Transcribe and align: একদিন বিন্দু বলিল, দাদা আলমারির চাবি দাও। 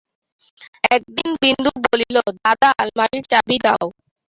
একদিন 0.95 1.29
বিন্দু 1.41 1.71
বলিল, 1.85 2.15
দাদা 2.39 2.69
আলমারির 2.81 3.23
চাবি 3.31 3.57
দাও। 3.65 3.85